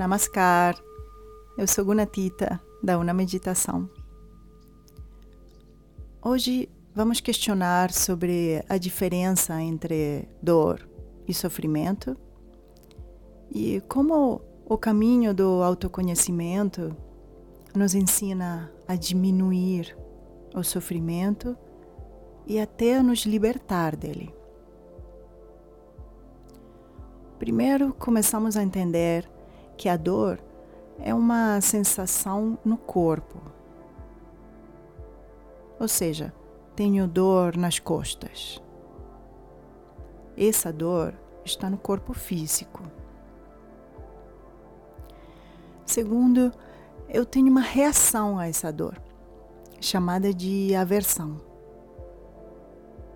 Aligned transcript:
Namaskar. 0.00 0.82
Eu 1.58 1.66
sou 1.66 1.84
Gunatita 1.84 2.58
da 2.82 2.98
Una 2.98 3.12
Meditação. 3.12 3.86
Hoje 6.22 6.70
vamos 6.94 7.20
questionar 7.20 7.92
sobre 7.92 8.64
a 8.66 8.78
diferença 8.78 9.60
entre 9.60 10.26
dor 10.42 10.88
e 11.28 11.34
sofrimento 11.34 12.16
e 13.50 13.82
como 13.90 14.40
o 14.64 14.78
caminho 14.78 15.34
do 15.34 15.62
autoconhecimento 15.62 16.96
nos 17.76 17.94
ensina 17.94 18.72
a 18.88 18.96
diminuir 18.96 19.94
o 20.54 20.62
sofrimento 20.62 21.54
e 22.46 22.58
até 22.58 23.02
nos 23.02 23.26
libertar 23.26 23.94
dele. 23.96 24.34
Primeiro, 27.38 27.92
começamos 27.92 28.56
a 28.56 28.62
entender 28.62 29.29
que 29.80 29.88
a 29.88 29.96
dor 29.96 30.38
é 30.98 31.14
uma 31.14 31.58
sensação 31.62 32.58
no 32.62 32.76
corpo. 32.76 33.40
Ou 35.80 35.88
seja, 35.88 36.34
tenho 36.76 37.08
dor 37.08 37.56
nas 37.56 37.78
costas. 37.78 38.62
Essa 40.36 40.70
dor 40.70 41.14
está 41.46 41.70
no 41.70 41.78
corpo 41.78 42.12
físico. 42.12 42.82
Segundo, 45.86 46.52
eu 47.08 47.24
tenho 47.24 47.48
uma 47.48 47.62
reação 47.62 48.38
a 48.38 48.48
essa 48.48 48.70
dor, 48.70 49.00
chamada 49.80 50.34
de 50.34 50.74
aversão. 50.74 51.40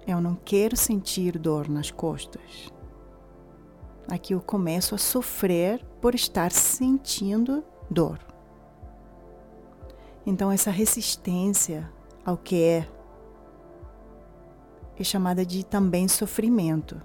Eu 0.06 0.18
não 0.18 0.34
quero 0.34 0.78
sentir 0.78 1.38
dor 1.38 1.68
nas 1.68 1.90
costas. 1.90 2.72
Aqui 4.08 4.34
eu 4.34 4.40
começo 4.40 4.94
a 4.94 4.98
sofrer 4.98 5.84
por 6.00 6.14
estar 6.14 6.52
sentindo 6.52 7.64
dor. 7.90 8.18
Então, 10.26 10.50
essa 10.50 10.70
resistência 10.70 11.90
ao 12.24 12.36
que 12.36 12.62
é 12.62 12.88
é 14.96 15.02
chamada 15.02 15.44
de 15.44 15.64
também 15.64 16.06
sofrimento. 16.06 17.00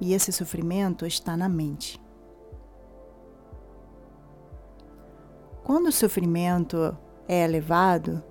E 0.00 0.14
esse 0.14 0.32
sofrimento 0.32 1.06
está 1.06 1.36
na 1.36 1.48
mente. 1.48 2.00
Quando 5.62 5.86
o 5.86 5.92
sofrimento 5.92 6.96
é 7.28 7.44
elevado 7.44 8.22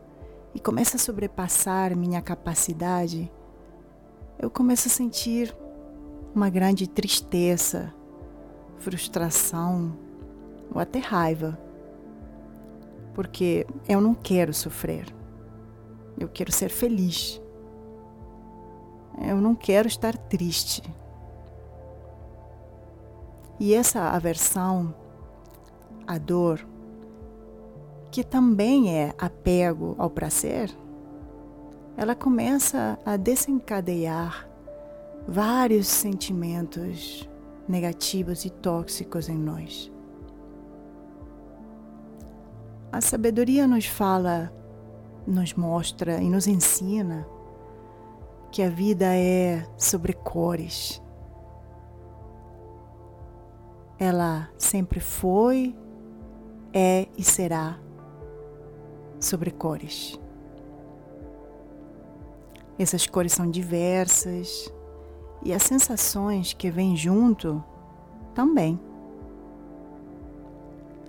e 0.53 0.59
começa 0.59 0.97
a 0.97 0.99
sobrepassar 0.99 1.95
minha 1.95 2.21
capacidade, 2.21 3.31
eu 4.37 4.49
começo 4.49 4.87
a 4.87 4.91
sentir 4.91 5.55
uma 6.33 6.49
grande 6.49 6.87
tristeza, 6.87 7.93
frustração 8.77 9.97
ou 10.73 10.81
até 10.81 10.99
raiva. 10.99 11.57
Porque 13.13 13.67
eu 13.87 14.01
não 14.01 14.13
quero 14.15 14.53
sofrer. 14.53 15.05
Eu 16.19 16.27
quero 16.27 16.51
ser 16.51 16.69
feliz. 16.69 17.41
Eu 19.21 19.39
não 19.39 19.53
quero 19.53 19.87
estar 19.87 20.17
triste. 20.17 20.81
E 23.59 23.73
essa 23.73 24.09
aversão 24.09 24.93
à 26.07 26.17
dor, 26.17 26.65
que 28.11 28.23
também 28.23 28.95
é 28.95 29.13
apego 29.17 29.95
ao 29.99 30.09
prazer, 30.09 30.75
ela 31.95 32.15
começa 32.15 32.97
a 33.05 33.15
desencadear 33.15 34.49
vários 35.27 35.87
sentimentos 35.87 37.29
negativos 37.67 38.45
e 38.45 38.49
tóxicos 38.49 39.29
em 39.29 39.37
nós. 39.37 39.91
A 42.91 43.01
sabedoria 43.01 43.65
nos 43.65 43.85
fala, 43.85 44.53
nos 45.25 45.53
mostra 45.53 46.21
e 46.21 46.29
nos 46.29 46.45
ensina 46.45 47.27
que 48.51 48.61
a 48.61 48.69
vida 48.69 49.15
é 49.15 49.65
sobre 49.77 50.13
cores. 50.13 51.01
Ela 53.97 54.49
sempre 54.57 54.99
foi, 54.99 55.75
é 56.71 57.07
e 57.17 57.23
será 57.23 57.79
sobre 59.19 59.49
cores. 59.49 60.19
Essas 62.77 63.07
cores 63.07 63.33
são 63.33 63.49
diversas, 63.49 64.71
e 65.45 65.53
as 65.53 65.63
sensações 65.63 66.53
que 66.53 66.71
vêm 66.71 66.95
junto 66.95 67.63
também. 68.33 68.79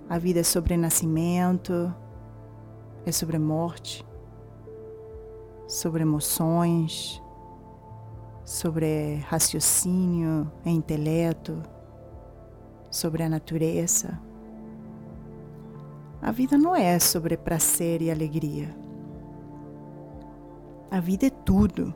A 0.09 0.17
vida 0.17 0.41
é 0.41 0.43
sobre 0.43 0.77
nascimento, 0.77 1.93
é 3.05 3.11
sobre 3.11 3.39
morte, 3.39 4.05
sobre 5.67 6.03
emoções, 6.03 7.21
sobre 8.43 9.15
raciocínio 9.27 10.51
e 10.63 10.69
intelecto, 10.69 11.61
sobre 12.91 13.23
a 13.23 13.29
natureza. 13.29 14.19
A 16.21 16.31
vida 16.31 16.57
não 16.57 16.75
é 16.75 16.99
sobre 16.99 17.35
prazer 17.37 18.01
e 18.01 18.11
alegria. 18.11 18.75
A 20.91 20.99
vida 20.99 21.27
é 21.27 21.29
tudo. 21.29 21.93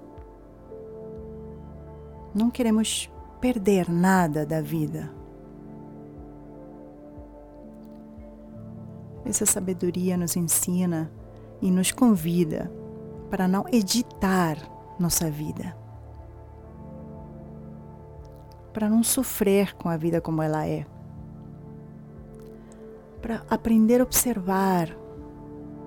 Não 2.34 2.52
queremos 2.52 3.12
perder 3.42 3.90
nada 3.90 4.46
da 4.46 4.62
vida. 4.62 5.12
Essa 9.26 9.46
sabedoria 9.46 10.18
nos 10.18 10.36
ensina 10.36 11.12
e 11.62 11.70
nos 11.72 11.92
convida 11.92 12.72
para 13.30 13.48
não 13.48 13.66
editar 13.72 14.58
nossa 15.00 15.30
vida, 15.30 15.76
para 18.74 18.90
não 18.90 19.04
sofrer 19.04 19.76
com 19.76 19.88
a 19.88 19.98
vida 19.98 20.20
como 20.20 20.42
ela 20.42 20.66
é, 20.66 20.86
para 23.22 23.44
aprender 23.50 24.02
a 24.02 24.04
observar 24.04 24.90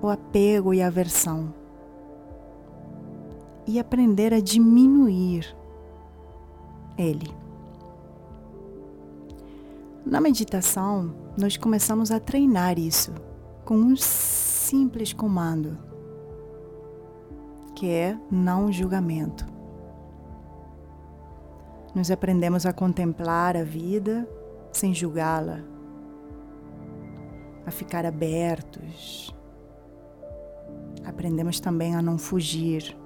o 0.00 0.08
apego 0.08 0.74
e 0.74 0.82
a 0.82 0.88
aversão. 0.88 1.54
E 3.64 3.78
aprender 3.78 4.34
a 4.34 4.40
diminuir 4.40 5.56
ele. 6.96 7.32
Na 10.04 10.20
meditação, 10.20 11.14
nós 11.38 11.56
começamos 11.56 12.10
a 12.10 12.18
treinar 12.18 12.78
isso 12.78 13.12
com 13.64 13.76
um 13.76 13.96
simples 13.96 15.12
comando, 15.12 15.78
que 17.74 17.88
é 17.88 18.18
não 18.30 18.72
julgamento. 18.72 19.46
Nós 21.94 22.10
aprendemos 22.10 22.66
a 22.66 22.72
contemplar 22.72 23.56
a 23.56 23.62
vida 23.62 24.28
sem 24.72 24.94
julgá-la, 24.94 25.60
a 27.66 27.70
ficar 27.70 28.04
abertos. 28.04 29.34
Aprendemos 31.04 31.60
também 31.60 31.94
a 31.94 32.02
não 32.02 32.18
fugir 32.18 32.96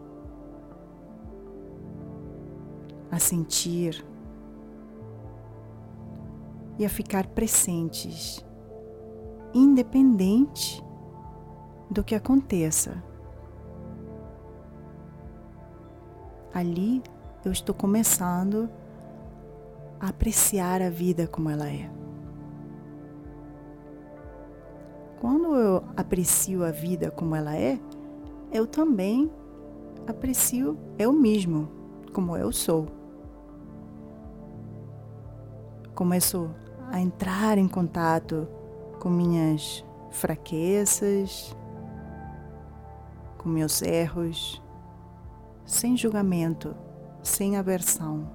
a 3.17 3.19
sentir 3.19 4.05
e 6.79 6.85
a 6.85 6.89
ficar 6.89 7.27
presentes, 7.29 8.45
independente 9.55 10.85
do 11.91 12.05
que 12.05 12.15
aconteça. 12.15 13.03
Ali 16.53 17.03
eu 17.43 17.53
estou 17.53 17.75
começando 17.75 18.69
a 19.99 20.09
apreciar 20.09 20.83
a 20.83 20.91
vida 20.91 21.27
como 21.27 21.49
ela 21.49 21.69
é. 21.71 21.91
Quando 25.21 25.55
eu 25.55 25.83
aprecio 25.97 26.63
a 26.63 26.71
vida 26.71 27.11
como 27.11 27.35
ela 27.35 27.57
é, 27.57 27.81
eu 28.53 28.67
também 28.67 29.31
aprecio 30.07 30.77
eu 30.99 31.15
mesmo 31.15 31.71
como 32.13 32.37
eu 32.37 32.53
sou. 32.53 32.96
Começo 35.97 36.51
a 36.93 37.01
entrar 37.01 37.57
em 37.57 37.67
contato 37.67 38.47
com 39.01 39.09
minhas 39.09 39.83
fraquezas, 40.11 41.57
com 43.39 43.49
meus 43.49 43.81
erros, 43.81 44.63
sem 45.65 45.97
julgamento, 45.97 46.77
sem 47.23 47.57
aversão. 47.57 48.31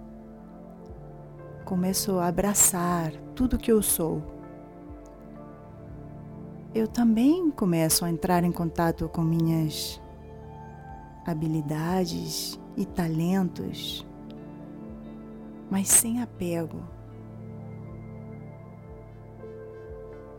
Começo 1.63 2.17
a 2.17 2.27
abraçar 2.27 3.13
tudo 3.35 3.59
que 3.59 3.71
eu 3.71 3.83
sou. 3.83 4.23
Eu 6.73 6.87
também 6.87 7.51
começo 7.51 8.03
a 8.03 8.09
entrar 8.09 8.43
em 8.43 8.51
contato 8.51 9.07
com 9.07 9.21
minhas 9.21 10.01
habilidades 11.27 12.59
e 12.75 12.85
talentos, 12.85 14.03
mas 15.69 15.87
sem 15.89 16.23
apego 16.23 17.00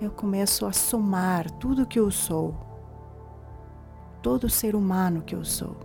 eu 0.02 0.10
começo 0.10 0.66
a 0.66 0.72
somar 0.72 1.48
tudo 1.48 1.86
que 1.86 1.98
eu 1.98 2.10
sou, 2.10 2.56
todo 4.20 4.50
ser 4.50 4.74
humano 4.74 5.22
que 5.22 5.32
eu 5.32 5.44
sou. 5.44 5.76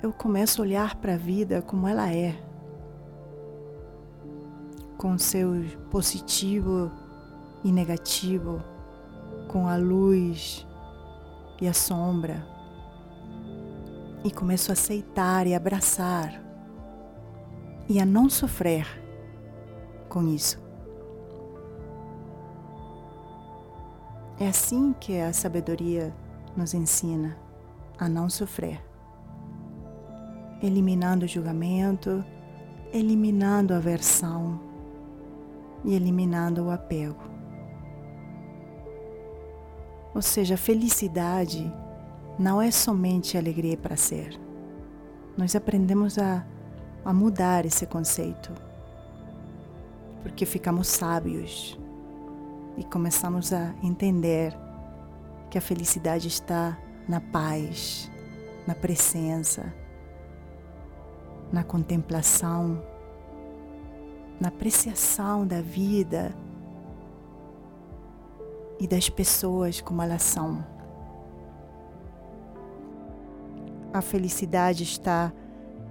Eu 0.00 0.12
começo 0.12 0.62
a 0.62 0.64
olhar 0.64 0.94
para 0.94 1.14
a 1.14 1.16
vida 1.16 1.60
como 1.60 1.88
ela 1.88 2.08
é, 2.08 2.40
com 4.96 5.18
seu 5.18 5.64
positivo 5.90 6.92
e 7.64 7.72
negativo, 7.72 8.62
com 9.48 9.66
a 9.66 9.76
luz 9.76 10.64
e 11.60 11.66
a 11.66 11.72
sombra, 11.72 12.46
e 14.22 14.30
começo 14.30 14.70
a 14.70 14.74
aceitar 14.74 15.48
e 15.48 15.54
abraçar 15.54 16.40
e 17.88 17.98
a 17.98 18.06
não 18.06 18.30
sofrer 18.30 18.86
com 20.08 20.28
isso. 20.28 20.69
É 24.40 24.48
assim 24.48 24.92
que 24.98 25.20
a 25.20 25.32
sabedoria 25.32 26.12
nos 26.56 26.74
ensina 26.74 27.36
a 27.96 28.08
não 28.08 28.28
sofrer, 28.28 28.82
eliminando 30.60 31.26
o 31.26 31.28
julgamento, 31.28 32.24
eliminando 32.92 33.74
a 33.74 33.76
aversão 33.76 34.58
e 35.84 35.94
eliminando 35.94 36.64
o 36.64 36.70
apego. 36.70 37.22
Ou 40.14 40.22
seja, 40.22 40.56
felicidade 40.56 41.72
não 42.36 42.60
é 42.60 42.72
somente 42.72 43.38
alegria 43.38 43.76
para 43.76 43.96
ser. 43.96 44.40
Nós 45.36 45.54
aprendemos 45.54 46.18
a 46.18 46.44
a 47.04 47.12
mudar 47.12 47.64
esse 47.64 47.86
conceito, 47.86 48.52
porque 50.22 50.44
ficamos 50.44 50.88
sábios 50.88 51.78
e 52.80 52.84
começamos 52.84 53.52
a 53.52 53.74
entender 53.82 54.56
que 55.50 55.58
a 55.58 55.60
felicidade 55.60 56.28
está 56.28 56.78
na 57.06 57.20
paz, 57.20 58.10
na 58.66 58.74
presença, 58.74 59.70
na 61.52 61.62
contemplação, 61.62 62.82
na 64.40 64.48
apreciação 64.48 65.46
da 65.46 65.60
vida 65.60 66.34
e 68.78 68.88
das 68.88 69.10
pessoas 69.10 69.82
como 69.82 70.00
elas 70.00 70.22
são. 70.22 70.64
A 73.92 74.00
felicidade 74.00 74.84
está 74.84 75.30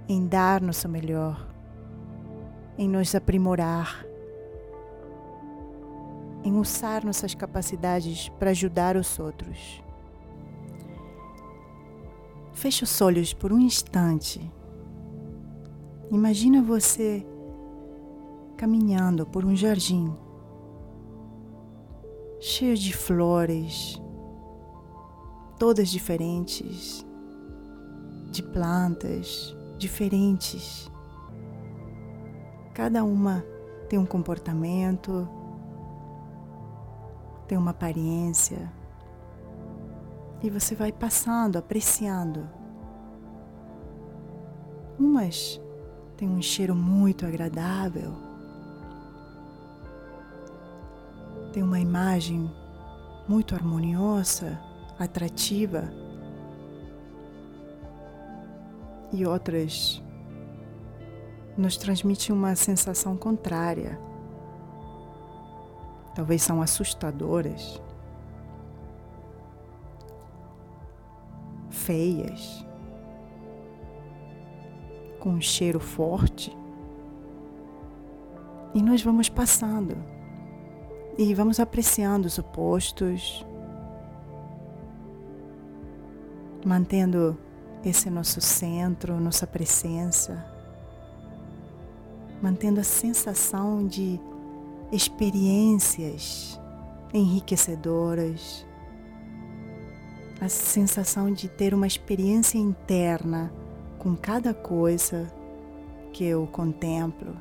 em 0.08 0.26
dar 0.26 0.60
nosso 0.60 0.88
melhor, 0.88 1.46
em 2.76 2.88
nos 2.88 3.14
aprimorar, 3.14 4.09
em 6.42 6.58
usar 6.58 7.04
nossas 7.04 7.34
capacidades 7.34 8.28
para 8.38 8.50
ajudar 8.50 8.96
os 8.96 9.18
outros. 9.18 9.82
Feche 12.52 12.84
os 12.84 13.00
olhos 13.00 13.32
por 13.32 13.52
um 13.52 13.58
instante. 13.58 14.40
Imagina 16.10 16.62
você 16.62 17.26
caminhando 18.56 19.26
por 19.26 19.44
um 19.44 19.56
jardim 19.56 20.14
cheio 22.40 22.74
de 22.74 22.94
flores, 22.94 24.00
todas 25.58 25.90
diferentes, 25.90 27.04
de 28.30 28.42
plantas, 28.42 29.54
diferentes. 29.76 30.90
Cada 32.72 33.04
uma 33.04 33.44
tem 33.90 33.98
um 33.98 34.06
comportamento, 34.06 35.28
tem 37.50 37.58
uma 37.58 37.72
aparência. 37.72 38.70
E 40.40 40.48
você 40.48 40.76
vai 40.76 40.92
passando, 40.92 41.56
apreciando. 41.56 42.48
Umas 44.96 45.60
têm 46.16 46.28
um 46.28 46.40
cheiro 46.40 46.76
muito 46.76 47.26
agradável. 47.26 48.12
Tem 51.52 51.60
uma 51.60 51.80
imagem 51.80 52.48
muito 53.26 53.56
harmoniosa, 53.56 54.56
atrativa 54.96 55.92
e 59.12 59.26
outras 59.26 60.00
nos 61.58 61.76
transmitem 61.76 62.32
uma 62.32 62.54
sensação 62.54 63.16
contrária. 63.16 64.09
Talvez 66.14 66.42
são 66.42 66.60
assustadoras, 66.60 67.80
feias, 71.70 72.66
com 75.20 75.30
um 75.30 75.40
cheiro 75.40 75.78
forte. 75.78 76.56
E 78.74 78.82
nós 78.82 79.02
vamos 79.02 79.28
passando 79.28 79.96
e 81.18 81.34
vamos 81.34 81.60
apreciando 81.60 82.26
os 82.26 82.38
opostos, 82.38 83.44
mantendo 86.64 87.36
esse 87.84 88.08
nosso 88.10 88.40
centro, 88.40 89.18
nossa 89.20 89.46
presença, 89.46 90.44
mantendo 92.42 92.80
a 92.80 92.84
sensação 92.84 93.86
de 93.86 94.20
experiências 94.92 96.60
enriquecedoras, 97.12 98.66
a 100.40 100.48
sensação 100.48 101.32
de 101.32 101.48
ter 101.48 101.74
uma 101.74 101.86
experiência 101.86 102.58
interna 102.58 103.52
com 103.98 104.16
cada 104.16 104.54
coisa 104.54 105.30
que 106.12 106.24
eu 106.24 106.46
contemplo. 106.46 107.36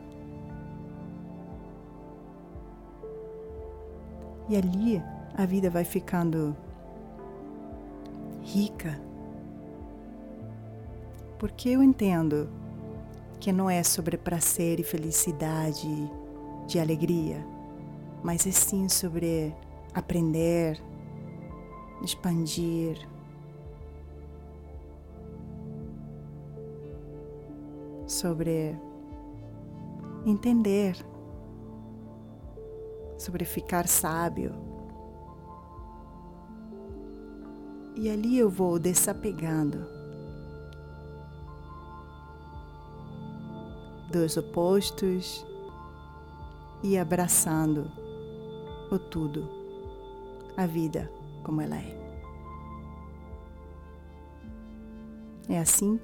E 4.50 4.57
ali 4.57 5.02
a 5.36 5.45
vida 5.45 5.69
vai 5.69 5.84
ficando 5.84 6.56
rica 8.42 9.00
porque 11.40 11.69
eu 11.69 11.81
entendo 11.81 12.50
que 13.40 13.54
não 13.54 13.69
é 13.69 13.81
sobre 13.81 14.18
prazer 14.18 14.81
e 14.81 14.84
felicidade, 14.84 15.88
de 16.69 16.80
alegria, 16.80 17.44
mas 18.23 18.45
é 18.45 18.52
sim 18.52 18.88
sobre 18.88 19.56
aprender, 19.92 20.80
expandir, 22.04 22.95
sobre 28.06 28.78
entender, 30.28 30.95
sobre 33.18 33.45
ficar 33.45 33.88
sábio. 33.88 34.54
E 37.95 38.11
ali 38.11 38.38
eu 38.38 38.49
vou 38.49 38.78
desapegando 38.78 39.88
dos 44.11 44.38
opostos 44.38 45.49
e 46.83 46.98
abraçando 46.98 47.92
o 48.92 48.98
tudo, 48.98 49.48
a 50.56 50.66
vida 50.66 51.12
como 51.44 51.62
ela 51.62 51.78
é. 51.78 52.00
É 55.50 55.59
assim 55.59 56.00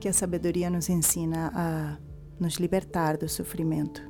que 0.00 0.08
a 0.08 0.12
sabedoria 0.12 0.68
nos 0.68 0.88
ensina 0.88 1.52
a 1.54 1.96
nos 2.40 2.54
libertar 2.54 3.16
do 3.16 3.28
sofrimento 3.28 4.02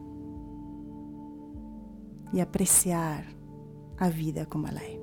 e 2.33 2.41
apreciar 2.41 3.27
a 3.99 4.09
vida 4.09 4.47
como 4.47 4.67
ela 4.67 4.81
é. 4.83 4.99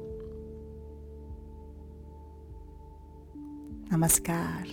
Namaskar. 3.89 4.65